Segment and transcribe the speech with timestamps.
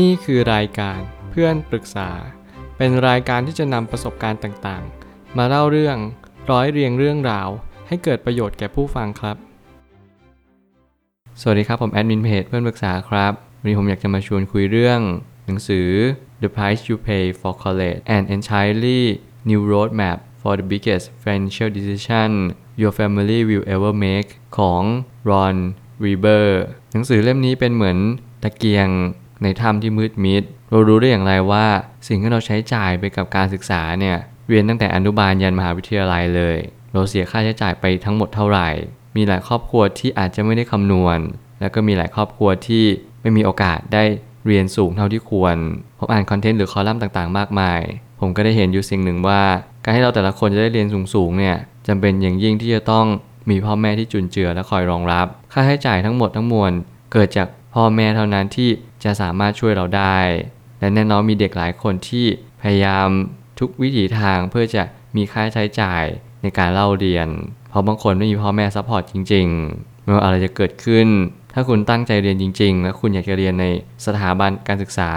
[0.00, 2.10] นี่คือรายการเพื่อนปรึกษา
[2.76, 5.96] เป็นรายการที่จะนำประสบการณ์ต่างๆ มาเล่าเรื่อง
[6.50, 7.48] ร้อยเรียงเรื่องราว
[7.88, 9.36] ให้เกิดประโยชน์แก่ผู้ฟังครับ
[11.40, 15.00] สวัสดีครับ ผมแอดมินเพจเพื่อนปรึกษาครับ วันนี้ผมอยากจะมาชวนคุยเรื่อง
[15.46, 15.88] หนังสือ
[16.42, 19.02] The Price You Pay for College and Entirely
[19.48, 22.30] New Roadmap for the Biggest Financial Decision
[22.80, 24.82] Your Family Will Ever Make ของ
[25.28, 25.56] Ron
[26.04, 26.48] Weber
[26.92, 27.98] หนังสือเล่มนี้เป็นเหมือน
[28.42, 28.88] ตะเกียง
[29.42, 31.66] ในถ้ำที่มืดมิด เรารู้ได้อย่างไรว่า
[32.08, 34.16] สิ่งที่เราใช้จ่ายไปกับการศึกษาเนี่ย
[34.48, 36.56] เรียนตั้งแต่อนุบาลยันมหาวิทยาลัยเลย
[36.92, 38.68] เราเสียค่าใช้จ่ายไปทั้งหมดเท่าไหร่
[39.16, 41.18] มีหลายครอบครัวที่อาจจะไม่ได้คำนวณ
[41.60, 42.84] แล้วก็มีหลายครอบครัวที่
[43.22, 44.04] ไม่มีโอกาสได้
[44.46, 45.56] เรียนสูงเท่าที่ควร
[45.98, 47.80] ผมอ่านคอนเทนต์หรือคอลัมน์ต่างๆ มากมาย
[48.20, 49.42] ผมก็ได้เห็นอยู่สิ่งหนึ่งว่า
[49.84, 53.06] การให้เราแต่ละคนจะได้เรียนสูงๆเนี่ยจำเป็นอย่างยิ่งที่จะต้อง
[53.50, 56.72] มีพ่อแม่ที่จุนเจือและคอยรองรับ ค่าใช้จ่ายทั้งหมดทั้งมวล
[57.12, 58.70] เกิดจากพ่อแม่เท่านั้นที่
[59.04, 60.18] จะสามารถช่วยเราได้
[60.80, 62.26] และแน่นอนมีเด็กหลายคนที่
[62.62, 63.08] พยายาม
[63.60, 64.82] ทุกวิถีทางเพื่อจะ
[65.16, 66.04] มีค่าใช้จ่าย
[66.42, 67.28] ในการเล่าเรียน
[67.70, 71.08] เพราะบางคนไม่มีพ่อแม่ support จริงๆไม่ว่าอะไรจะเกิดขึ้น
[71.54, 73.66] ถ้าคุณตั้งใจเรียนจริง ๆ และคุณอยากจะเรียนใน
[74.06, 75.10] สถาบันการศึกษา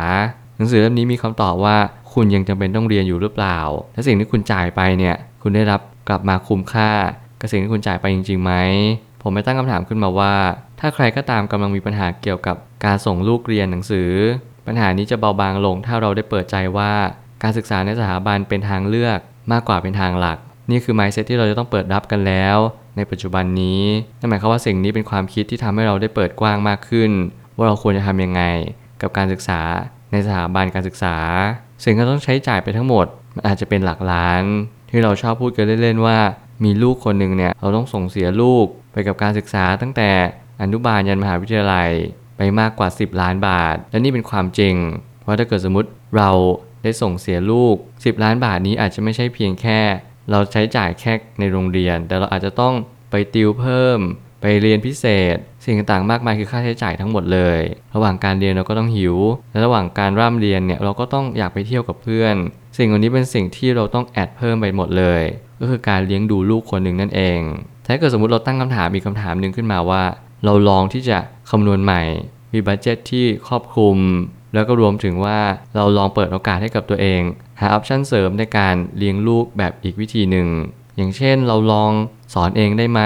[0.57, 1.77] หนังสือเล่มนี้มีคำตอบว่า
[2.13, 3.59] คุณยังจำเป็นต้องเรียนอยู่หรือเปล่า
[3.93, 6.91] และสิ่งที่คุณจ่ายไปเนี่ย คุณได้รับกลับมาคุ้มค่า
[7.39, 8.53] กับสิ่งที่คุณจ่ายไปจริงๆไหม
[9.21, 10.33] ผมไม่ตั้งคำถามขึ้นมาว่า
[10.87, 14.11] ถ้าใครก็ตามกำลังมีปัญหาเกี่ยวกับการส่งลูกเรียนหนังสือ
[14.67, 16.93] ปัญหานี้จะเบาบางลงถ้าเราได้เปิดใจว่า
[17.43, 19.19] การศึกษาในสถาบันเป็นทางเลือก
[19.51, 20.37] มากกว่าเป็นทางหลัก
[20.71, 22.57] นี่คือ mindset ที่เราจะต้องเปิดรับกันแล้ว
[22.97, 23.83] ในปัจจุบันนี้
[24.19, 27.11] นั่นหมายความว่าสิ่งนี้เป็นความคิดที่ทำให้เราได้เปิดกว้างมากขึ้น
[27.57, 28.41] ว่าเราควรจะทำยังไง
[29.01, 29.61] กับการศึกษา
[30.11, 31.15] ในสถาบันการศึกษา
[31.83, 33.05] สิ่งที่ต้องใช้จ่ายไปทั้งหมด
[33.35, 34.43] มันอาจจะเป็นหลักล้าน
[34.91, 36.17] ที่เราชอบพูดกันเล่นๆว่า
[36.63, 40.11] มีลูกคนหนึ่งเนี่ยเราต้องส่งเสียลูกไปกับการศึกษาตั้งแต่
[40.61, 41.91] อนุบาลยันมหาวิทยาลัย
[42.37, 44.75] ไปมากกว่า 10 ล้านบาท และนี่เป็นความจริง
[45.21, 46.31] เพราะถ้าเกิดสมมติเรา
[46.83, 49.79] ได้ส่งเสียลูก 10 ล้านบาทนี้อาจจะไม่ใช่เพียงแค่
[50.31, 52.73] เราใช้จ่ายแค่ในโรงเรียน แต่เราอาจจะต้อง
[53.11, 53.99] ไปติวเพิ่ม
[54.41, 55.05] ไปเรียนพิเศ
[55.35, 57.59] ษ สิ่งต่างๆมากมายคือค่าใช้จ่ายทั้งหมดเลย
[57.95, 59.15] ระหว่างการเรียนเราก็ต้องหิว
[59.51, 62.35] และระหว่างการร่ำเรียนเนี่ยเราก็ต้องอยากไปเที่ยวกับเพื่อน
[62.77, 65.21] สิ่งเหล่านี้เป็นสิ่งที่เราต้องแอดเพิ่มไปหมดเลย
[65.59, 67.39] ก็คือการเลี้ยงดูลูกคนหนึ่งนั่นเอง
[67.85, 70.03] ถ้าเกิดสมมติเราตั้งคำถามมีคำถามหนึ่งขึ้นมาว่า
[70.43, 71.19] เราลองที่จะ
[71.49, 72.01] คำนวณใหม่
[72.53, 73.97] มีบัตเจตที่ครอบคลุม
[74.53, 75.39] แล้วก็รวมถึงว่า
[75.75, 77.21] เราลองเปิดโอกาสให้กับตัวเอง
[77.59, 80.47] หาออปชันเสริมในการเลี้ยงลูกแบบอีกวิธีหนึ่ง
[80.95, 81.91] อย่างเช่นเราลอง
[82.33, 83.01] สอนเองได้ไหม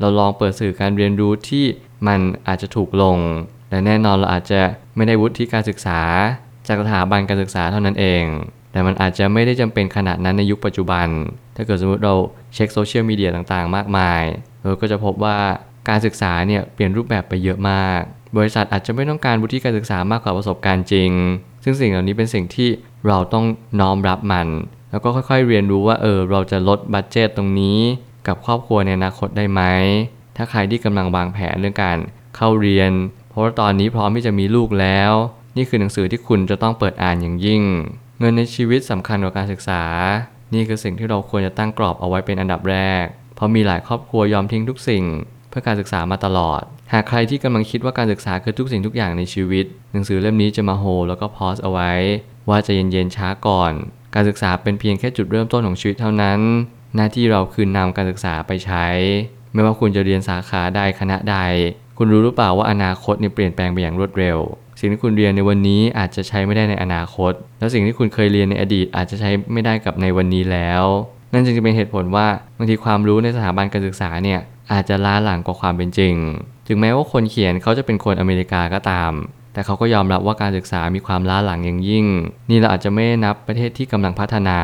[0.00, 1.64] เราลองเปิดสื่อการเรียนรู้ที่
[2.06, 3.18] มันอาจจะถูกลง
[3.70, 4.60] และแน่นอนเราอาจจะ
[4.96, 6.00] ไม่ได้วุฒิการศึกษา
[6.68, 8.24] จากสถาบันการศึกษาเท่านั้นเอง
[8.72, 11.06] แต่มันอาจจะไม่ได้จำเป็นขนาดนั้นในยุคปัจจุบัน
[11.56, 12.14] ถ้าเกิดสมมติเรา
[12.54, 14.22] เช็คโซเชียลมีเดียต่างๆ มากมาย
[14.60, 15.38] เราก็จะพบว่า
[15.88, 18.00] การศึกษาเนี่ยเปลี่ยนรูปแบบไปเยอะมาก
[18.36, 21.10] บริษัทอาจจะไม่ต้องการวุฒิการศึกษามากกว่าประสบการณ์จริง
[21.64, 22.68] ซึ่งสิ่งเหล่านี้เป็นสิ่งที่
[23.06, 23.44] เราต้อง
[23.80, 24.48] น้อมรับมัน
[24.90, 27.78] แล้วก็ค่อยๆเรียนรู้ว่าเออเราจะลดบัตเจตตรงนี้
[28.26, 29.62] กับครอบครัวในอนาคตได้ไหม
[30.36, 31.98] ถ้าใครที่กำลังวางแผนเรื่องการ
[32.36, 32.90] เข้าเรียน
[33.30, 35.12] เพราะว่าตอนนี้พร้อมที่จะมีลูกแล้ว
[35.56, 37.62] นี่คือหนังสือที่คุณจะต้องเปิดอ่านอย่างยิ่ง
[38.18, 39.82] เงินในชีวิตสำคัญกว่าการศึกษา
[40.54, 45.04] นี่คือสิ่งที่เราควรจะตั้งกรอบเอาไว้เป็นอันดับแรก เพราะมีหลายครอบครัวยอมทิ้งทุกสิ่ง
[45.54, 51.92] พื่อการศึกษามาตลอด หากใครที่กำลังคิดว่าการศึกษาคือทุกสิ่งทุกอย่างในชีวิต หนังสือเล่มนี้จะมาโฮแล้วก็พอสเอาไว้
[52.48, 53.72] ว่าจะเย็นๆช้าก่อน
[54.14, 56.40] การศึกษาเป็นเพียงแค่จุดเริ่มต้นของชีวิตเท่านั้น
[56.96, 58.86] หน้าที่เราคือนำการศึกษาไปใช้
[59.52, 61.38] ไม่ว่าคุณจะเรียนสาขาใดคณะใด
[61.98, 64.38] คุณรู้หรือเปล่าว่าอนาคตเนี่ยเปลี่ยนแปลงไปอย่างรวดเร็ว
[64.80, 70.84] สิ่งที่คุณเรียนในวันนี้อาจจะใช้ไม่ได้ในอนาคต แล้วสิ่งที่คุณเคยเรียนในอดีตอาจจะใช้ไม่ได้กับในวันนี้แล้ว
[71.32, 72.26] นั่นจึงจะเป็นเหตุผลว่า
[72.58, 74.40] บางทีความรู้ในสถาบันการศึกษาเนี่ย
[74.72, 76.14] อาจจะล้าหลังกว่าความเป็นจริง
[76.66, 79.12] ถึงแม้ว่าคนเขียนเขาจะเป็นคนอเมริกาก็ตาม
[79.52, 82.06] แต่เขาก็ยอมรับว่าการศึกษามีความล้าหลังอย่างยิ่ง
[82.50, 84.58] นี่เราอาจจะไม่นับประเทศที่กำลังพัฒนา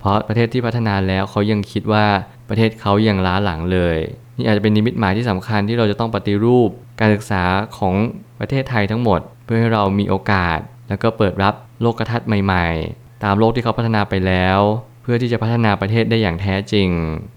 [0.00, 2.06] เพราะประเทศที่พัฒนาแล้วเขายังคิดว่า
[2.48, 3.98] ประเทศเขายังล้าหลังเลย
[4.36, 6.70] นี่อาจจะเป็นนิมิตหมายที่สำคัญที่เราจะต้องปฏิรูป
[7.00, 7.42] การศึกษา
[7.78, 7.94] ของ
[8.40, 10.58] ประเทศไทยทั้งหมด เพื่อให้เรามีโอกาส
[10.88, 12.66] แล้วก็เปิดรับโลกทัศน์ใหม่
[12.96, 14.58] ๆ ตามโลกที่เขาพัฒนาไปแล้ว
[15.02, 16.88] เพื่อที่จะพัฒนาประเทศได้อย่างแท้จริง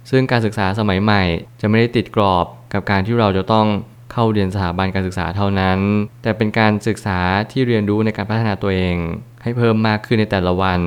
[0.09, 1.23] ซึ่งการศึกษาสมัยใหม่
[1.61, 3.67] จะไม่ได้ติดกรอบกับการที่เราจะต้อง
[4.11, 5.79] เข้าเรียนสถาบันการศึกษาเท่านั้น
[6.23, 7.19] แต่เป็นการศึกษา
[7.51, 8.95] ที่เรียนรู้ในการพัฒนาตัวเอง
[9.43, 10.79] ให้เพิ่มมากขึ้นในแต่ละวัน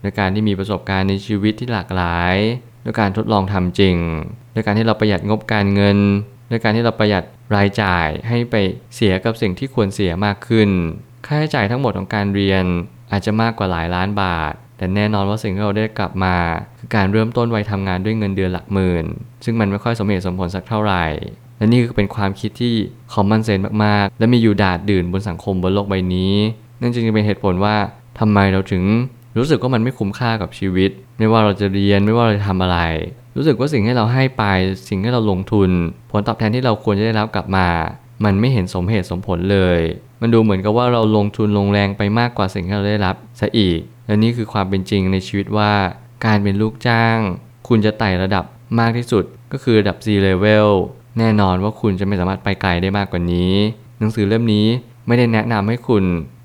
[0.00, 2.36] โดยการที่มีประสบการณ์ในชีวิตที่หลากหลาย
[2.82, 3.96] โดยการทดลองทำจริง
[4.52, 5.98] โดยการที่เราประหยัดงบการเงิน
[6.48, 7.24] โดยการที่เราประหยัด
[7.56, 8.54] รายจ่ายให้ไป
[8.94, 10.68] เสียกับสิ่งที่ควรเสียมากขึ้น
[11.26, 12.64] ค่าใช้จ่ายทั้งหมดของการเรียน
[13.12, 16.36] อาจจะมากกว่าหลายล้านบาท แต่แน่นอนว่าสิ่งที่เราได้กลับมา
[16.78, 19.04] คือการเริ่มต้นวัยทำงานด้วยเงินเดือนหลักหมื่น
[19.44, 21.04] ซึ่งมันไม่ค่อยสมเหตุสมผลสักเท่าไหร่
[21.58, 22.74] และนี่คือเป็นความคิดที่
[23.12, 26.34] คอมมอนเซนมากๆ และมีอยู่ดาดดื่นบนสังคมบนโลกใบนี้
[26.78, 27.76] นนั่นจึงเป็นเหตุผลว่า
[28.20, 28.84] ทำไมเราถึง
[29.38, 32.78] รู้สึกว่ามันไม่คุ้มค่ากับชีวิต ไม่ว่าเราจะเรียนไม่ว่าเราจะทำอะไร
[33.36, 34.44] รู้สึกว่าสิ่งที่เราให้ไป
[34.88, 35.70] สิ่งที่เราลงทุน
[36.10, 37.68] ผลตอบแทนที่เราควรจะได้รับกลับมา
[38.24, 39.80] มันไม่เห็นสมเหตุสมผลเลย
[40.20, 45.72] มันดูเหมือนกับว่าเราลงทุนลงแรงไปมากกว่าสิ่งที่เราได้รับซะอีก และนี่คือความเป็นจริงในชีวิตว่า
[46.26, 47.18] การเป็นลูกจ้าง
[47.68, 48.44] คุณจะไต่ระดับ
[48.80, 50.68] มากที่สุด ก็คือระดับ C level
[51.18, 53.52] แน่นอนว่าคุณจะไม่สามารถไปไกลได้มากกว่านี้
[53.98, 54.66] หนังสือเล่มนี้
[55.06, 56.04] ไม่ได้แนะนำให้คุณ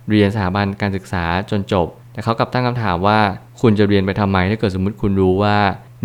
[0.10, 3.20] เรียนสถาบันการศึกษาจนจบ แต่เขากลับตั้งคำถามว่า
[3.62, 5.58] คุณจะเรียนไปทำไมถ้าเกิดสมมติคุณรู้ว่า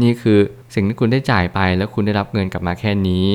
[0.02, 0.38] นี่คือ
[0.74, 3.26] สิ่งที่คุณได้จ่ายไปแล้วคุณได้รับเงินกลับมาแค่นี้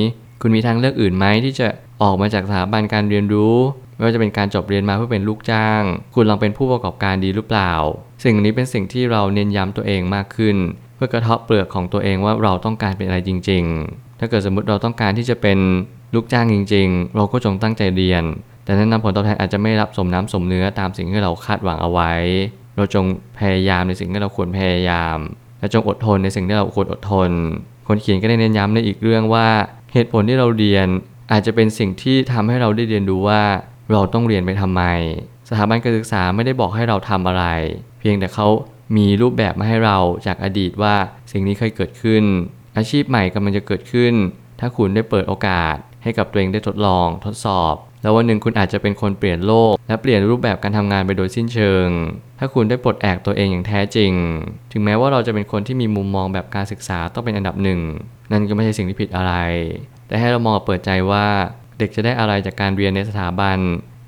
[0.42, 1.68] คุณมีทางเลือกอื่นไหมที่จะ
[2.04, 3.56] ออกมาจากสถาบันการเรียนรู้
[3.96, 5.82] ไม่ว่าจะเป็นการจบเรียนมาเพื่อเป็นลูกจ้าง
[6.16, 7.74] คุณลองเป็นผู้ประกอบการดีหรือเปล่า
[8.24, 10.58] สิ่งนี้เป็นสิ่งที่เราเน้นย้ำตัวเองมากขึ้น
[10.96, 15.60] เพื่อกระเทาะเปลือกของตัวเองว่าเราต้องการเป็นอะไรจริง ๆ ถ้าเกิดสมมติเราต้องการที่จะเป็น
[16.16, 18.24] ลูกจ้างจริง ๆ เราก็จงตั้งใจเรียน
[18.64, 22.12] แต่แนะนำผลตอบแทนอาจจะไม่รับสมน้ำสมเนื้อตามสิ่งที่เราคาดหวังเอาไว้
[22.76, 23.06] เราจง
[23.40, 25.18] พยายามในสิ่งที่เราควรพยายาม
[25.60, 27.32] และจงอดทนในสิ่งที่เราควรอดทน
[27.88, 29.48] คนเขียนก็ได้เน้นย้ำในอีกเรื่องว่า
[29.94, 30.88] เหตุผลที่เราเรียน
[31.32, 33.44] อาจจะเป็นสิ่งที่ทำให้เราได้เรียนรู้ว่า
[33.92, 34.84] เราต้องเรียนไปทำไม
[35.50, 37.46] สถาบันการศึกษาไม่ได้บอกให้เราทำอะไร
[38.00, 38.48] เพียงแต่เขา
[38.98, 40.96] มีรูปแบบมาให้เราจากอดีตว่า
[41.32, 42.24] สิ่งนี้เคยเกิดขึ้น
[42.78, 44.14] อาชีพใหม่กำลังจะเกิดขึ้น
[44.60, 51.88] ถ้าคุณได้เปิดโอกาส ให้กับตัวเองได้ทดลอง ทดสอบ แล้ววันหนึ่งคุณอาจจะเป็นคนเปลี่ยนโลก และเปลี่ยนรูปแบบการทำงานไปโดยสิ้นเชิง
[52.40, 54.12] ถ้าคุณได้ปลดแอกตัวเองอย่างแท้จริง
[54.72, 57.80] ถึงแม้ว่าเราจะเป็นคนที่มีมุมมองแบบการศึกษาต้องเป็นอันดับหนึ่ง
[58.32, 59.34] นั่นก็ไม่ใช่สิ่งที่ผิดอะไร
[60.10, 61.28] แต่ให้เรามองเปิดใจว่า
[61.78, 63.58] เด็กจะได้อะไรจากการเรียนในสถาบัน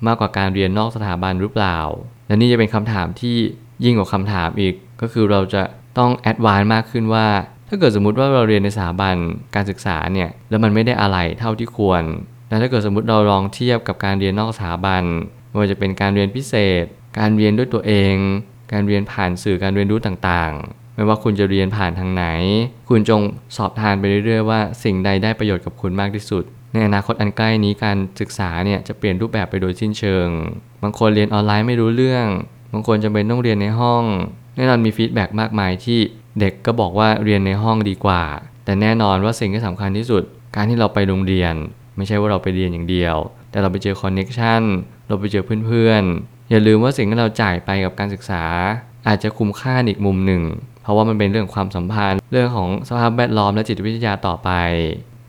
[0.06, 1.78] มากกว่าการเรียนนอกสถาบันหรือเปล่า
[2.26, 3.36] และนี่จะเป็นคำถามที่
[3.84, 5.62] ยิ่งกว่าคำถามอีก ก็คือเราจะ
[5.98, 7.28] ต้องแอดวานซ์มากขึ้นว่า
[7.68, 9.14] ถ้าเกิดสมมติว่าเราเรียนในสถาบัน
[9.54, 12.02] การศึกษาเนี่ยแล้วมันไม่ได้อะไรเท่าที่ควร
[12.48, 15.02] แล้วถ้าเกิดสมมติเราลองเทียบกับการเรียนนอกสถาบัน
[15.48, 16.84] ไม่ว่าจะเป็นการเรียนพิเศษ
[17.18, 18.14] การเรียนด้วยตัวเอง
[18.72, 20.52] การเรียนผ่านสื่อการเรียนรู้ต่าง
[20.94, 22.24] ไม่ว่าคุณจะเรียนผ่านทางไหน
[22.88, 23.20] คุณจง
[23.56, 30.28] สอบทานไปเรื่อยๆว่าสิ่งใดได้ประโยชน์กับคุณมากที่สุด ในอนาคตอันใกล้นี้การศึกษาเนี่ยจะเปลี่ยนรูปแบบไปโดยสิ้นเชิง
[30.82, 32.26] บางคนเรียนออนไลน์ไม่รู้เรื่อง
[32.72, 34.04] บางคนจำเป็นต้องเรียนในห้อง
[34.56, 36.00] แน่นอนมี feedback มากมายที่
[36.40, 38.22] เด็กก็บอกว่าเรียนในห้องดีกว่า
[38.64, 40.22] แต่แน่นอนว่าสิ่งที่สำคัญที่สุด
[40.56, 41.54] การที่เราไปโรงเรียน
[41.96, 43.16] ไม่ใช่ว่าเราไปเรียนอย่างเดียว
[43.50, 44.62] แต่เราไปเจอ connection
[45.08, 48.44] เราไปเจอเพื่อนๆอย่าลืมว่าสิ่งที่เราจ่ายไปกับการศึกษา
[49.08, 50.42] อาจจะคุ้มค่าอีกมุมหนึ่ง
[50.82, 54.50] เพราะว่ามันเป็นเรื่องความสัมพันธ์ เรื่องของสภาพแวดล้อมและจิตวิทยาต่อไป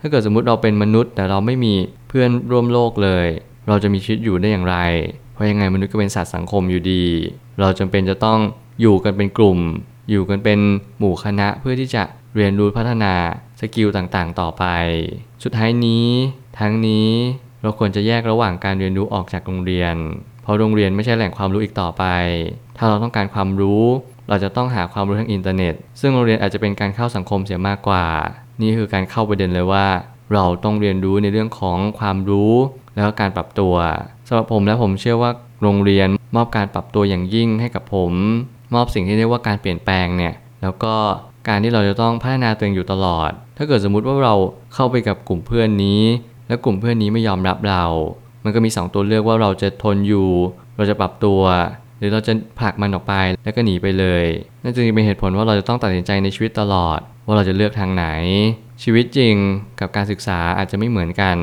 [0.00, 1.74] ถ้าเกิดสมมติเราเป็นมนุษย์ แต่เราไม่มี
[2.08, 3.26] เพื่อนร่วมโลกเลย
[3.68, 4.76] เราจะมีชีวิตอยู่ได้อย่างไร
[5.32, 7.04] เพราะยังไงมนุษย์ก็เป็นสัตว์สังคมอยู่ดี
[7.60, 8.38] เราจำเป็นจะต้อง
[8.80, 9.58] อยู่กันเป็นกลุ่ม
[10.10, 10.58] อยู่กันเป็น
[10.98, 12.02] หมู่คณะเพื่อที่จะ
[12.36, 13.14] เรียนรู้พัฒนา
[13.60, 14.64] สกิลต่างๆ ต่อไป
[15.42, 16.06] สุดท้ายนี้
[16.58, 17.08] ทั้งนี้
[17.62, 19.94] เราควรจะแยกระหว่างการเรียนรู้ออกจากโรงเรียน
[20.42, 22.04] เพราะโรงเรียนไม่ใช่แหล่งความรู้อีกต่อไป
[22.76, 23.84] ถ้าเราต้องการความรู้
[24.28, 28.04] เราจะต้องหาความรู้ทางอินเทอร์เน็ต ซึ่งโรงเรียนอาจจะเป็นการเข้าสังคมเสียมากกว่า
[28.62, 29.86] นี่คือการเข้าประเด็นเลยว่า
[30.34, 32.52] เราต้องเรียนรู้ในเรื่องของความรู้
[32.94, 33.74] แล้วก็การปรับตัว
[34.28, 35.30] สำหรับผมและผมเชื่อว่า
[35.62, 38.12] โรงเรียนมอบการปรับตัวอย่างยิ่งให้กับผม
[38.74, 40.94] มอบสิ่งที่เรียกว่าการเปลี่ยนแปลงเนี่ยแล้วก็
[41.48, 44.34] การที่เราจะต้องพัฒนาตัวเองอยู่ตลอด ถ้าเกิดสมมุติว่าเรา
[44.74, 46.02] เข้าไปกับกลุ่มเพื่อนนี้
[46.48, 47.84] แล้วกลุ่มเพื่อนนี้ไม่ยอมรับเรา
[48.44, 50.30] มันก็มี 2 ตัวเลือกว่าเราจะทนอยู่
[50.76, 51.40] เราจะปรับตัว
[52.04, 54.24] รือเราจะผลักมันออกไปแล้วก็หนีไปเลย
[54.62, 58.06] นั่นจึงเป็นเหตุผลว่าเราจะต้องตัดสินใจในชีวิตตลอด ว่าเราจะเลือกทางไหน
[58.82, 59.34] ชีวิตจริง
[59.80, 61.36] กับการศึกษาอาจจะไม่เหมือนกัน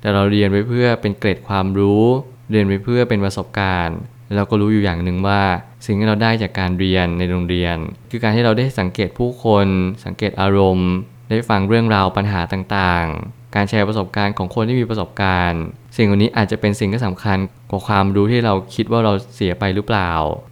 [0.00, 2.04] แต่เราเรียนไว้เพื่อเป็นเกรดความรู้
[2.50, 3.98] เรียนไว้เพื่อเป็นประสบการณ์
[4.36, 5.40] เราก็รู้อยู่อย่างหนึ่งว่า
[5.86, 7.76] สิ่งที่เราได้จากการเรียนในโรงเรียน
[8.10, 9.66] คือการที่เราได้สังเกตผู้คน
[10.04, 10.90] สังเกตอารมณ์
[11.30, 13.06] ได้ฟังเรื่องราวปัญหาต่าง
[13.54, 15.62] การแชร์ประสบการณ์ของคนที่มีประสบการณ์
[15.96, 17.38] สิ่งเหล่านี้อาจจะเป็นสิ่งที่สำคัญ
[17.70, 20.10] กว่าความรู้ที่เราคิดว่าเราเสียไปหรือเปล่า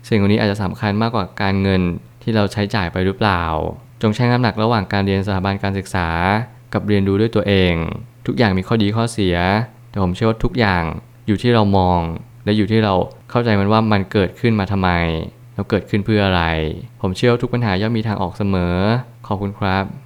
[0.08, 1.82] สิ่งเหล่านี้อาจจะสำคัญมากกว่าการเงิน
[2.22, 3.42] ที่เราใช้จ่ายไปหรือเปล่า
[4.02, 6.08] จงชั่งน้ำหนักระหว่างการเรียนสถาบันการศึกษา
[6.72, 7.74] กับเรียนรู้ด้วยตัวเอง
[8.26, 9.36] ทุกอย่างมีข้อดีข้อเสีย
[9.90, 10.84] แต่ผมเชื่อว่าทุกอย่าง
[11.26, 12.00] อยู่ที่เรามอง
[12.44, 12.94] และอยู่ที่เรา
[13.30, 14.90] เข้าใจมันว่ามันเกิดขึ้นมาทำไม
[15.54, 16.42] แล้วเกิดขึ้นเพื่ออะไร
[17.00, 18.74] ผมเชื่อว่าทุกปัญหาย่อมมีทางออกเสมอ
[19.26, 20.05] ขอบคุณครับ